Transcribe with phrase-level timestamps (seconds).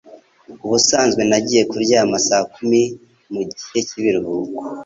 [0.65, 2.81] Ubusanzwe nagiye kuryama saa kumi
[3.33, 4.59] mugihe cyibiruhuko.